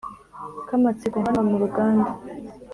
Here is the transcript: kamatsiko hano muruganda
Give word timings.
kamatsiko 0.67 1.17
hano 1.25 1.39
muruganda 1.49 2.11